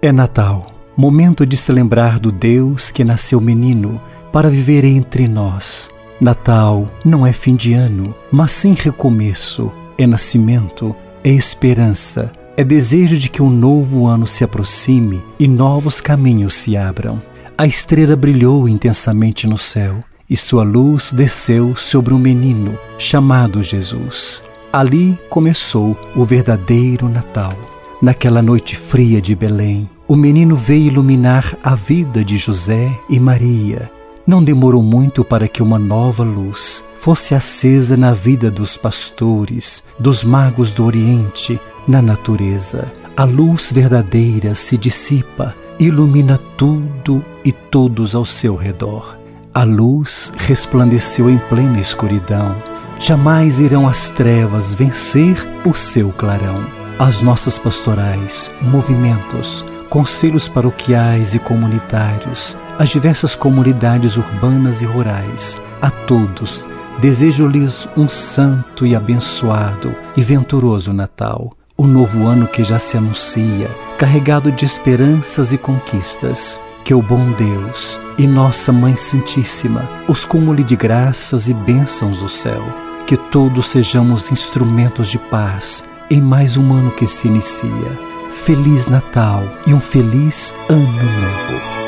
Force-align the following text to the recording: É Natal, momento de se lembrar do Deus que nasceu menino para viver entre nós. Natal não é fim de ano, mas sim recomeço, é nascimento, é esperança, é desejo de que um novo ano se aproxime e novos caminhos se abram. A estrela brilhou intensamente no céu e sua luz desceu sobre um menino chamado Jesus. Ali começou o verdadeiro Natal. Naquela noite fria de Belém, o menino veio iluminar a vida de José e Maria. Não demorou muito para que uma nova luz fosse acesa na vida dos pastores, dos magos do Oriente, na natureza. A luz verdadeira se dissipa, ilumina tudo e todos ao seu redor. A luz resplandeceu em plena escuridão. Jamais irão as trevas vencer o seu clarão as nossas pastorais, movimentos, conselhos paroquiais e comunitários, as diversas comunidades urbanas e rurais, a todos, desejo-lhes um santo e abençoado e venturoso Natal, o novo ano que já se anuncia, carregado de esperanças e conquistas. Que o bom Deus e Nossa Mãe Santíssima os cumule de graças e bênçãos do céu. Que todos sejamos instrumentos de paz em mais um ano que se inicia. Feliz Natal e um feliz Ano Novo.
É 0.00 0.12
Natal, 0.12 0.68
momento 0.96 1.44
de 1.44 1.56
se 1.56 1.72
lembrar 1.72 2.20
do 2.20 2.30
Deus 2.30 2.88
que 2.88 3.02
nasceu 3.02 3.40
menino 3.40 4.00
para 4.32 4.48
viver 4.48 4.84
entre 4.84 5.26
nós. 5.26 5.90
Natal 6.20 6.88
não 7.04 7.26
é 7.26 7.32
fim 7.32 7.56
de 7.56 7.72
ano, 7.72 8.14
mas 8.30 8.52
sim 8.52 8.74
recomeço, 8.74 9.72
é 9.98 10.06
nascimento, 10.06 10.94
é 11.24 11.30
esperança, 11.30 12.30
é 12.56 12.62
desejo 12.62 13.18
de 13.18 13.28
que 13.28 13.42
um 13.42 13.50
novo 13.50 14.06
ano 14.06 14.24
se 14.24 14.44
aproxime 14.44 15.20
e 15.36 15.48
novos 15.48 16.00
caminhos 16.00 16.54
se 16.54 16.76
abram. 16.76 17.20
A 17.56 17.66
estrela 17.66 18.14
brilhou 18.14 18.68
intensamente 18.68 19.48
no 19.48 19.58
céu 19.58 20.04
e 20.30 20.36
sua 20.36 20.62
luz 20.62 21.10
desceu 21.10 21.74
sobre 21.74 22.14
um 22.14 22.20
menino 22.20 22.78
chamado 22.98 23.64
Jesus. 23.64 24.44
Ali 24.72 25.18
começou 25.28 25.98
o 26.14 26.24
verdadeiro 26.24 27.08
Natal. 27.08 27.67
Naquela 28.00 28.40
noite 28.40 28.76
fria 28.76 29.20
de 29.20 29.34
Belém, 29.34 29.90
o 30.06 30.14
menino 30.14 30.54
veio 30.54 30.86
iluminar 30.86 31.58
a 31.64 31.74
vida 31.74 32.24
de 32.24 32.38
José 32.38 32.96
e 33.10 33.18
Maria. 33.18 33.90
Não 34.24 34.42
demorou 34.42 34.80
muito 34.80 35.24
para 35.24 35.48
que 35.48 35.60
uma 35.60 35.80
nova 35.80 36.22
luz 36.22 36.84
fosse 36.94 37.34
acesa 37.34 37.96
na 37.96 38.12
vida 38.12 38.52
dos 38.52 38.76
pastores, 38.76 39.82
dos 39.98 40.22
magos 40.22 40.72
do 40.72 40.84
Oriente, 40.84 41.60
na 41.88 42.00
natureza. 42.00 42.92
A 43.16 43.24
luz 43.24 43.72
verdadeira 43.72 44.54
se 44.54 44.78
dissipa, 44.78 45.52
ilumina 45.76 46.38
tudo 46.56 47.24
e 47.44 47.50
todos 47.50 48.14
ao 48.14 48.24
seu 48.24 48.54
redor. 48.54 49.18
A 49.52 49.64
luz 49.64 50.32
resplandeceu 50.36 51.28
em 51.28 51.38
plena 51.48 51.80
escuridão. 51.80 52.54
Jamais 53.00 53.58
irão 53.58 53.88
as 53.88 54.08
trevas 54.08 54.72
vencer 54.72 55.48
o 55.66 55.74
seu 55.74 56.12
clarão 56.12 56.77
as 56.98 57.22
nossas 57.22 57.56
pastorais, 57.56 58.50
movimentos, 58.60 59.64
conselhos 59.88 60.48
paroquiais 60.48 61.32
e 61.32 61.38
comunitários, 61.38 62.56
as 62.76 62.88
diversas 62.88 63.36
comunidades 63.36 64.16
urbanas 64.16 64.82
e 64.82 64.84
rurais, 64.84 65.62
a 65.80 65.90
todos, 65.90 66.68
desejo-lhes 66.98 67.88
um 67.96 68.08
santo 68.08 68.84
e 68.84 68.96
abençoado 68.96 69.94
e 70.16 70.22
venturoso 70.22 70.92
Natal, 70.92 71.52
o 71.76 71.86
novo 71.86 72.26
ano 72.26 72.48
que 72.48 72.64
já 72.64 72.80
se 72.80 72.96
anuncia, 72.96 73.70
carregado 73.96 74.50
de 74.50 74.64
esperanças 74.64 75.52
e 75.52 75.58
conquistas. 75.58 76.60
Que 76.84 76.94
o 76.94 77.02
bom 77.02 77.32
Deus 77.32 78.00
e 78.16 78.26
Nossa 78.26 78.72
Mãe 78.72 78.96
Santíssima 78.96 79.88
os 80.08 80.24
cumule 80.24 80.64
de 80.64 80.74
graças 80.74 81.46
e 81.46 81.52
bênçãos 81.52 82.20
do 82.20 82.30
céu. 82.30 82.64
Que 83.06 83.14
todos 83.14 83.68
sejamos 83.68 84.32
instrumentos 84.32 85.08
de 85.08 85.18
paz 85.18 85.84
em 86.10 86.20
mais 86.20 86.56
um 86.56 86.72
ano 86.72 86.90
que 86.92 87.06
se 87.06 87.28
inicia. 87.28 88.08
Feliz 88.30 88.88
Natal 88.88 89.42
e 89.66 89.74
um 89.74 89.80
feliz 89.80 90.54
Ano 90.68 90.82
Novo. 90.82 91.87